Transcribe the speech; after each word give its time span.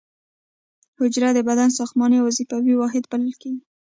حجره 0.99 1.29
د 1.33 1.39
بدن 1.49 1.69
ساختماني 1.77 2.15
او 2.19 2.25
وظیفوي 2.29 2.73
واحد 2.77 3.03
بلل 3.11 3.33
کیږي 3.41 3.61